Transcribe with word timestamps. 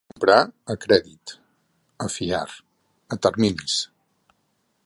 Comprar 0.11 0.37
a 0.73 0.75
crèdit, 0.85 1.33
a 2.05 2.09
fiar, 2.15 2.43
a 3.17 3.19
terminis. 3.27 3.77